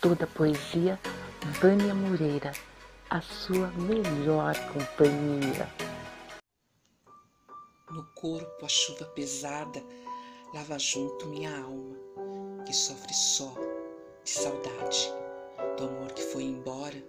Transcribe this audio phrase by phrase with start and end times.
[0.00, 0.96] Toda poesia,
[1.60, 2.52] Vânia Moreira,
[3.10, 5.68] a sua melhor companhia.
[7.90, 9.82] No corpo a chuva pesada
[10.54, 11.96] lava junto minha alma,
[12.64, 13.52] que sofre só
[14.22, 15.12] de saudade
[15.76, 17.02] do amor que foi embora,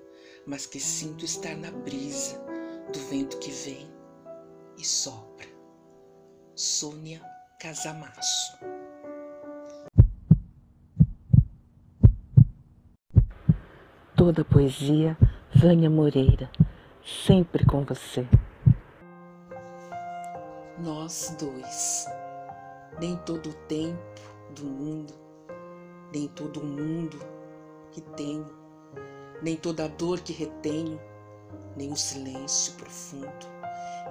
[0.47, 2.39] mas que sinto estar na brisa
[2.91, 3.87] do vento que vem
[4.79, 5.47] e sopra.
[6.55, 7.21] Sônia
[7.59, 8.79] Casamasso.
[14.19, 15.18] Toda poesia,
[15.55, 16.51] Vânia Moreira,
[17.05, 18.28] sempre com você.
[20.78, 22.05] Nós dois,
[23.00, 23.97] nem todo o tempo
[24.54, 25.14] do mundo,
[26.14, 27.18] nem todo o mundo
[27.93, 28.45] que tenho,
[29.42, 31.00] nem toda a dor que retenho,
[31.78, 33.47] nem o silêncio profundo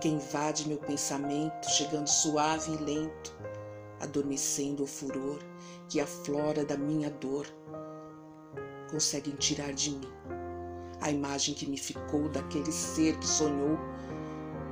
[0.00, 3.36] que invade meu pensamento, chegando suave e lento,
[4.00, 5.38] adormecendo o furor
[5.86, 7.46] que aflora da minha dor,
[8.90, 10.12] conseguem tirar de mim
[11.00, 13.78] a imagem que me ficou daquele ser que sonhou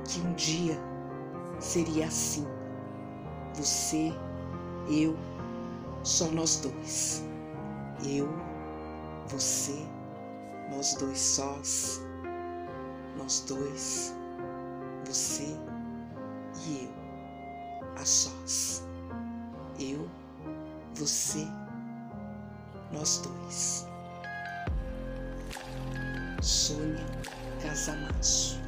[0.07, 0.77] que um dia
[1.59, 2.45] seria assim.
[3.55, 4.13] Você,
[4.89, 5.17] eu,
[6.03, 7.23] só nós dois.
[8.05, 8.29] Eu,
[9.27, 9.85] você,
[10.69, 12.01] nós dois sós,
[13.17, 14.13] nós dois,
[15.05, 15.57] você
[16.67, 18.83] e eu, a sós.
[19.79, 20.07] Eu,
[20.93, 21.45] você,
[22.91, 23.86] nós dois.
[26.41, 27.05] Sônia
[27.61, 28.59] Casamasso.